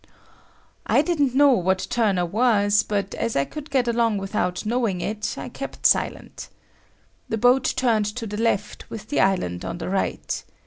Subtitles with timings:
[0.87, 5.35] I didn't know what Turner was, but as I could get along without knowing it,
[5.37, 6.49] I kept silent.
[7.29, 10.43] The boat turned to the left with the island on the right.